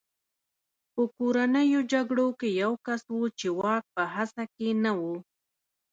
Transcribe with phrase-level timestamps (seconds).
[0.93, 5.01] په کورنیو جګړو کې یو کس و چې واک په هڅه کې نه و